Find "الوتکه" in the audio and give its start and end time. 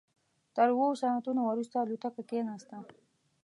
1.79-2.23